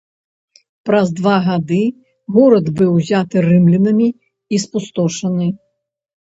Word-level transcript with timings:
Праз 0.89 1.07
два 1.19 1.33
гады 1.47 1.77
горад 2.37 2.65
быў 2.79 2.89
узяты 3.03 3.35
рымлянамі 3.49 4.09
і 4.13 4.55
спустошаны. 4.65 5.47